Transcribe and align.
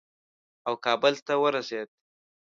او 0.67 0.73
کابل 0.85 1.13
ته 1.25 1.33
ورسېد. 1.41 1.87